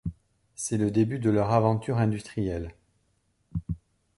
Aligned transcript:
C'est 0.55 0.77
le 0.77 0.89
début 0.89 1.19
de 1.19 1.29
leur 1.29 1.51
aventure 1.51 1.99
industrielle. 1.99 2.73